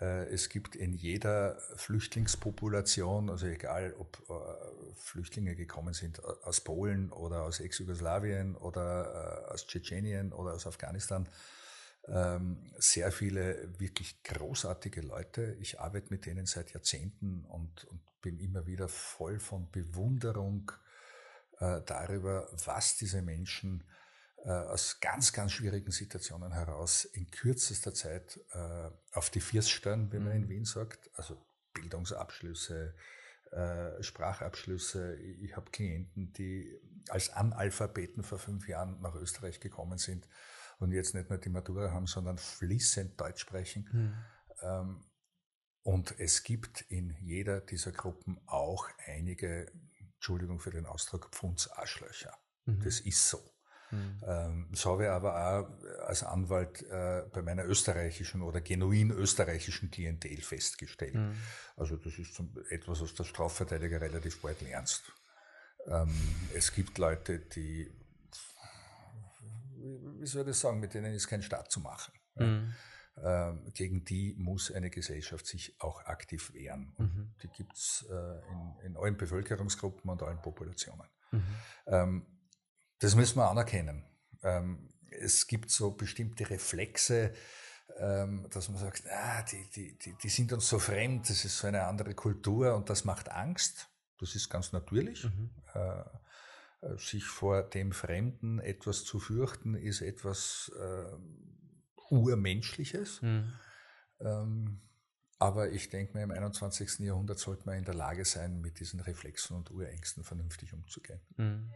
Äh, 0.00 0.26
es 0.32 0.48
gibt 0.48 0.76
in 0.76 0.94
jeder 0.94 1.58
Flüchtlingspopulation, 1.76 3.30
also 3.30 3.46
egal 3.46 3.94
ob 3.98 4.18
äh, 4.28 4.94
Flüchtlinge 4.96 5.54
gekommen 5.54 5.94
sind 5.94 6.22
aus 6.24 6.60
Polen 6.60 7.12
oder 7.12 7.42
aus 7.42 7.60
Ex-Jugoslawien 7.60 8.56
oder 8.56 9.46
äh, 9.48 9.52
aus 9.52 9.66
Tschetschenien 9.66 10.32
oder 10.32 10.54
aus 10.54 10.66
Afghanistan, 10.66 11.28
sehr 12.78 13.12
viele 13.12 13.78
wirklich 13.78 14.22
großartige 14.24 15.00
Leute. 15.00 15.56
Ich 15.60 15.78
arbeite 15.78 16.08
mit 16.10 16.26
denen 16.26 16.46
seit 16.46 16.72
Jahrzehnten 16.72 17.44
und, 17.44 17.84
und 17.84 18.00
bin 18.20 18.40
immer 18.40 18.66
wieder 18.66 18.88
voll 18.88 19.38
von 19.38 19.70
Bewunderung 19.70 20.72
darüber, 21.60 22.48
was 22.64 22.96
diese 22.96 23.22
Menschen 23.22 23.84
äh, 24.44 24.50
aus 24.50 25.00
ganz, 25.00 25.34
ganz 25.34 25.52
schwierigen 25.52 25.90
Situationen 25.90 26.52
heraus 26.52 27.04
in 27.04 27.30
kürzester 27.30 27.92
Zeit 27.92 28.40
äh, 28.52 28.90
auf 29.12 29.28
die 29.28 29.40
Viers 29.40 29.68
stellen, 29.68 30.10
wie 30.12 30.18
man 30.18 30.32
in 30.32 30.44
mhm. 30.44 30.48
Wien 30.48 30.64
sagt. 30.64 31.10
Also 31.14 31.36
Bildungsabschlüsse, 31.74 32.94
äh, 33.50 34.02
Sprachabschlüsse. 34.02 35.16
Ich 35.16 35.56
habe 35.56 35.70
Klienten, 35.70 36.32
die 36.32 36.74
als 37.10 37.30
Analphabeten 37.30 38.22
vor 38.22 38.38
fünf 38.38 38.66
Jahren 38.66 39.00
nach 39.02 39.14
Österreich 39.14 39.60
gekommen 39.60 39.98
sind 39.98 40.26
und 40.80 40.92
jetzt 40.92 41.14
nicht 41.14 41.30
nur 41.30 41.38
die 41.38 41.50
Matura 41.50 41.92
haben, 41.92 42.06
sondern 42.06 42.38
fließend 42.38 43.20
Deutsch 43.20 43.42
sprechen. 43.42 43.88
Mhm. 43.92 44.14
Ähm, 44.62 45.04
und 45.82 46.18
es 46.18 46.42
gibt 46.42 46.82
in 46.88 47.16
jeder 47.20 47.60
dieser 47.60 47.92
Gruppen 47.92 48.40
auch 48.46 48.88
einige, 49.06 49.70
Entschuldigung 50.14 50.60
für 50.60 50.70
den 50.70 50.86
Ausdruck, 50.86 51.28
Pfundsarschlöcher. 51.32 52.36
Mhm. 52.64 52.82
Das 52.82 53.00
ist 53.00 53.28
so. 53.28 53.38
Mhm. 53.92 54.68
das 54.70 54.86
habe 54.86 55.02
ich 55.02 55.10
aber 55.10 55.34
auch 55.34 56.04
als 56.06 56.22
Anwalt 56.22 56.80
äh, 56.82 57.24
bei 57.32 57.42
meiner 57.42 57.64
österreichischen 57.64 58.40
oder 58.40 58.60
genuin 58.60 59.10
österreichischen 59.10 59.90
Klientel 59.90 60.40
festgestellt. 60.42 61.16
Mhm. 61.16 61.34
Also 61.76 61.96
das 61.96 62.16
ist 62.16 62.34
zum, 62.34 62.56
etwas, 62.68 63.00
was 63.00 63.14
der 63.14 63.24
Strafverteidiger 63.24 64.00
relativ 64.00 64.40
bald 64.42 64.60
lernst. 64.60 65.02
Ähm, 65.88 66.14
es 66.54 66.72
gibt 66.72 66.98
Leute, 66.98 67.40
die, 67.40 67.90
wie 69.80 70.26
soll 70.26 70.42
ich 70.42 70.48
das 70.48 70.60
sagen, 70.60 70.80
mit 70.80 70.94
denen 70.94 71.14
ist 71.14 71.28
kein 71.28 71.42
Staat 71.42 71.70
zu 71.70 71.80
machen. 71.80 72.12
Mhm. 72.36 72.74
Ähm, 73.22 73.70
gegen 73.74 74.04
die 74.04 74.34
muss 74.38 74.70
eine 74.70 74.88
Gesellschaft 74.88 75.46
sich 75.46 75.74
auch 75.80 76.04
aktiv 76.06 76.52
wehren. 76.54 76.92
Und 76.96 77.14
mhm. 77.14 77.34
die 77.42 77.48
gibt 77.48 77.76
es 77.76 78.06
äh, 78.08 78.14
in, 78.14 78.76
in, 78.86 78.96
allen 78.96 79.16
Bevölkerungsgruppen 79.16 80.10
und 80.10 80.22
allen 80.22 80.40
Populationen. 80.40 81.06
Mhm. 81.30 81.42
Ähm, 81.86 82.26
das 82.98 83.14
müssen 83.16 83.36
wir 83.36 83.50
anerkennen. 83.50 84.04
Ähm, 84.42 84.88
es 85.10 85.46
gibt 85.46 85.70
so 85.70 85.90
bestimmte 85.90 86.48
Reflexe, 86.48 87.34
ähm, 87.98 88.46
dass 88.50 88.68
man 88.68 88.78
sagt, 88.78 89.02
ah, 89.10 89.42
die, 89.42 89.68
die, 89.70 89.98
die, 89.98 90.14
die 90.14 90.28
sind 90.28 90.52
uns 90.52 90.68
so 90.68 90.78
fremd, 90.78 91.28
das 91.28 91.44
ist 91.44 91.58
so 91.58 91.66
eine 91.66 91.84
andere 91.84 92.14
Kultur 92.14 92.74
und 92.74 92.88
das 92.88 93.04
macht 93.04 93.30
Angst. 93.30 93.88
Das 94.18 94.34
ist 94.34 94.48
ganz 94.48 94.72
natürlich. 94.72 95.24
Mhm. 95.24 95.50
Äh, 95.74 96.00
äh 96.00 96.04
sich 96.96 97.24
vor 97.24 97.62
dem 97.62 97.92
Fremden 97.92 98.58
etwas 98.58 99.04
zu 99.04 99.18
fürchten, 99.18 99.74
ist 99.74 100.00
etwas 100.00 100.72
äh, 100.78 101.12
Urmenschliches. 102.10 103.22
Mhm. 103.22 103.52
Ähm, 104.20 104.80
aber 105.38 105.72
ich 105.72 105.88
denke 105.88 106.16
mir, 106.16 106.24
im 106.24 106.30
21. 106.30 107.00
Jahrhundert 107.00 107.38
sollte 107.38 107.64
man 107.64 107.78
in 107.78 107.84
der 107.84 107.94
Lage 107.94 108.24
sein, 108.24 108.60
mit 108.60 108.78
diesen 108.80 109.00
Reflexen 109.00 109.56
und 109.56 109.70
Urängsten 109.70 110.22
vernünftig 110.22 110.74
umzugehen. 110.74 111.20
Mhm. 111.36 111.70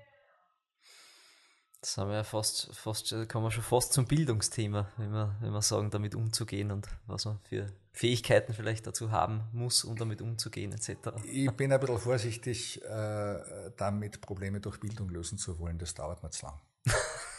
Das 1.85 1.99
haben 1.99 2.09
wir 2.09 2.17
ja 2.17 2.25
fast, 2.25 2.75
fast, 2.75 3.15
kann 3.29 3.43
man 3.43 3.51
schon 3.51 3.63
fast 3.63 3.93
zum 3.93 4.07
Bildungsthema, 4.07 4.89
wenn 4.97 5.13
wir, 5.13 5.37
wenn 5.43 5.53
wir 5.53 5.61
sagen, 5.61 5.91
damit 5.91 6.15
umzugehen 6.15 6.71
und 6.71 6.89
was 7.07 7.27
man 7.27 7.39
für 7.41 7.67
Fähigkeiten 7.93 8.55
vielleicht 8.55 8.87
dazu 8.87 9.11
haben 9.11 9.43
muss, 9.53 9.85
um 9.85 9.95
damit 9.95 10.23
umzugehen, 10.23 10.73
etc. 10.73 11.11
Ich 11.25 11.51
bin 11.51 11.71
ein 11.75 11.81
bisschen 11.81 11.99
vorsichtig, 11.99 12.83
äh, 12.85 13.71
damit 13.77 14.23
Probleme 14.23 14.61
durch 14.61 14.81
Bildung 14.81 15.11
lösen 15.11 15.37
zu 15.37 15.59
wollen. 15.59 15.77
Das 15.77 15.93
dauert 15.93 16.23
mir 16.23 16.31
zu 16.31 16.47
lang. 16.47 16.59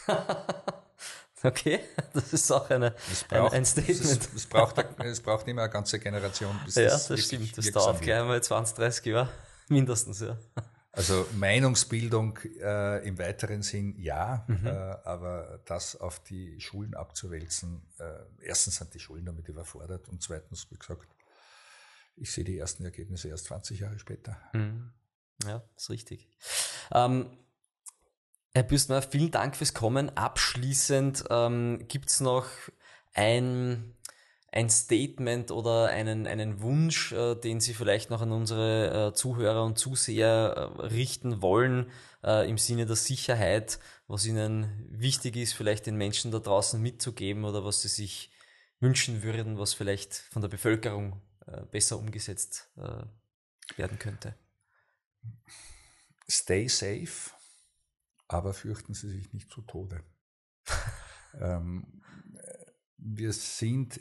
okay, 1.42 1.80
das 2.12 2.32
ist 2.32 2.48
auch 2.52 2.70
eine, 2.70 2.94
braucht, 3.28 3.52
ein, 3.52 3.58
ein, 3.58 3.64
Statement. 3.64 4.00
Es, 4.00 4.32
es, 4.32 4.46
braucht, 4.46 4.78
es 5.00 5.20
braucht 5.22 5.48
immer 5.48 5.62
eine 5.62 5.72
ganze 5.72 5.98
Generation, 5.98 6.56
bis 6.64 6.76
ja, 6.76 6.84
das, 6.84 7.08
das 7.08 7.18
stimmt. 7.18 7.58
Das 7.58 7.68
dauert 7.72 8.00
gleich 8.00 8.20
einmal 8.20 8.40
20, 8.40 8.76
30 8.76 9.06
Jahre, 9.06 9.28
mindestens, 9.68 10.20
ja. 10.20 10.38
Also 10.96 11.28
Meinungsbildung 11.34 12.38
äh, 12.58 13.06
im 13.06 13.18
weiteren 13.18 13.60
Sinn 13.60 13.94
ja, 13.98 14.46
mhm. 14.48 14.66
äh, 14.66 14.70
aber 14.70 15.60
das 15.66 15.94
auf 16.00 16.20
die 16.20 16.58
Schulen 16.58 16.94
abzuwälzen, 16.94 17.82
äh, 17.98 18.46
erstens 18.46 18.76
sind 18.76 18.94
die 18.94 18.98
Schulen 18.98 19.26
damit 19.26 19.46
überfordert 19.48 20.08
und 20.08 20.22
zweitens, 20.22 20.70
wie 20.70 20.78
gesagt, 20.78 21.06
ich 22.16 22.32
sehe 22.32 22.44
die 22.44 22.58
ersten 22.58 22.82
Ergebnisse 22.84 23.28
erst 23.28 23.44
20 23.44 23.80
Jahre 23.80 23.98
später. 23.98 24.40
Mhm. 24.54 24.90
Ja, 25.46 25.62
ist 25.76 25.90
richtig. 25.90 26.30
Ähm, 26.92 27.30
Herr 28.54 28.62
Bürstmeier, 28.62 29.02
vielen 29.02 29.30
Dank 29.30 29.54
fürs 29.54 29.74
Kommen. 29.74 30.16
Abschließend 30.16 31.24
ähm, 31.28 31.84
gibt 31.88 32.08
es 32.08 32.20
noch 32.20 32.46
ein, 33.12 33.94
ein 34.56 34.70
Statement 34.70 35.50
oder 35.50 35.88
einen, 35.88 36.26
einen 36.26 36.62
Wunsch, 36.62 37.12
äh, 37.12 37.34
den 37.34 37.60
Sie 37.60 37.74
vielleicht 37.74 38.10
noch 38.10 38.22
an 38.22 38.32
unsere 38.32 39.08
äh, 39.08 39.14
Zuhörer 39.14 39.64
und 39.64 39.78
Zuseher 39.78 40.72
äh, 40.78 40.86
richten 40.86 41.42
wollen 41.42 41.90
äh, 42.24 42.48
im 42.48 42.58
Sinne 42.58 42.86
der 42.86 42.96
Sicherheit, 42.96 43.78
was 44.08 44.24
Ihnen 44.24 44.88
wichtig 44.90 45.36
ist, 45.36 45.52
vielleicht 45.52 45.86
den 45.86 45.96
Menschen 45.96 46.30
da 46.30 46.38
draußen 46.38 46.80
mitzugeben 46.80 47.44
oder 47.44 47.64
was 47.64 47.82
Sie 47.82 47.88
sich 47.88 48.30
wünschen 48.80 49.22
würden, 49.22 49.58
was 49.58 49.74
vielleicht 49.74 50.14
von 50.14 50.42
der 50.42 50.48
Bevölkerung 50.48 51.20
äh, 51.46 51.62
besser 51.70 51.98
umgesetzt 51.98 52.70
äh, 52.76 53.78
werden 53.78 53.98
könnte? 53.98 54.34
Stay 56.28 56.66
safe 56.68 57.30
aber 58.28 58.54
fürchten 58.54 58.94
Sie 58.94 59.08
sich 59.08 59.32
nicht 59.32 59.50
zu 59.50 59.62
Tode. 59.62 60.02
ähm, 61.40 62.02
wir 62.96 63.32
sind 63.32 64.00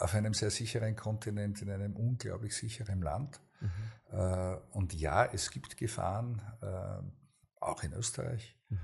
auf 0.00 0.14
einem 0.14 0.34
sehr 0.34 0.50
sicheren 0.50 0.96
Kontinent, 0.96 1.60
in 1.62 1.70
einem 1.70 1.96
unglaublich 1.96 2.56
sicheren 2.56 3.02
Land. 3.02 3.40
Mhm. 3.60 3.70
Äh, 4.12 4.56
und 4.72 4.94
ja, 4.94 5.26
es 5.26 5.50
gibt 5.50 5.76
Gefahren, 5.76 6.42
äh, 6.62 7.62
auch 7.62 7.82
in 7.82 7.92
Österreich. 7.92 8.58
Mhm. 8.68 8.78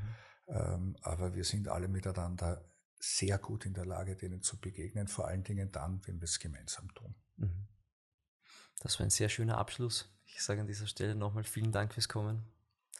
Ähm, 0.48 0.96
aber 1.02 1.34
wir 1.34 1.44
sind 1.44 1.68
alle 1.68 1.88
miteinander 1.88 2.64
sehr 2.98 3.38
gut 3.38 3.66
in 3.66 3.74
der 3.74 3.86
Lage, 3.86 4.16
denen 4.16 4.42
zu 4.42 4.60
begegnen, 4.60 5.08
vor 5.08 5.26
allen 5.26 5.42
Dingen 5.42 5.72
dann, 5.72 6.00
wenn 6.06 6.20
wir 6.20 6.24
es 6.24 6.38
gemeinsam 6.38 6.92
tun. 6.94 7.14
Mhm. 7.36 7.68
Das 8.80 8.98
war 8.98 9.06
ein 9.06 9.10
sehr 9.10 9.28
schöner 9.28 9.58
Abschluss. 9.58 10.12
Ich 10.26 10.42
sage 10.42 10.60
an 10.60 10.66
dieser 10.66 10.86
Stelle 10.86 11.14
nochmal 11.14 11.44
vielen 11.44 11.72
Dank 11.72 11.94
fürs 11.94 12.08
Kommen. 12.08 12.44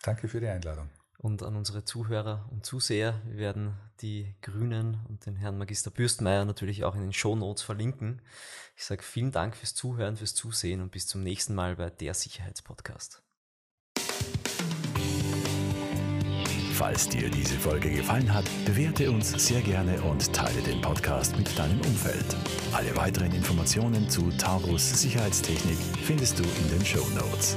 Danke 0.03 0.29
für 0.29 0.41
die 0.41 0.49
Einladung 0.49 0.91
und 1.27 1.43
an 1.43 1.57
unsere 1.57 1.85
Zuhörer 1.85 2.47
und 2.53 2.65
Zuseher. 2.65 3.21
Wir 3.27 3.39
werden 3.39 3.75
die 4.01 4.33
Grünen 4.43 5.01
und 5.09 5.27
den 5.27 5.35
Herrn 5.35 5.59
Magister 5.59 5.91
Bürstmeier 5.91 6.45
natürlich 6.45 6.85
auch 6.85 6.95
in 6.95 7.01
den 7.01 7.13
Show 7.13 7.35
Notes 7.35 7.63
verlinken. 7.63 8.23
Ich 8.77 8.85
sage 8.85 9.03
vielen 9.03 9.33
Dank 9.33 9.57
fürs 9.57 9.75
Zuhören, 9.75 10.17
fürs 10.17 10.37
Zusehen 10.37 10.81
und 10.81 10.93
bis 10.93 11.09
zum 11.09 11.25
nächsten 11.25 11.57
Mal 11.57 11.75
bei 11.75 11.91
der 11.91 12.15
Sicherheitspodcast. 12.15 13.23
Falls 16.75 17.09
dir 17.09 17.29
diese 17.29 17.59
Folge 17.59 17.91
gefallen 17.91 18.33
hat, 18.33 18.45
bewerte 18.65 19.11
uns 19.11 19.31
sehr 19.33 19.63
gerne 19.63 20.01
und 20.03 20.33
teile 20.33 20.63
den 20.63 20.81
Podcast 20.81 21.37
mit 21.37 21.59
deinem 21.59 21.81
Umfeld. 21.81 22.37
Alle 22.73 22.95
weiteren 22.95 23.33
Informationen 23.33 24.09
zu 24.09 24.31
Taurus 24.39 25.01
Sicherheitstechnik 25.01 25.79
findest 26.05 26.39
du 26.39 26.45
in 26.45 26.69
den 26.71 26.85
Show 26.85 27.09
Notes. 27.15 27.57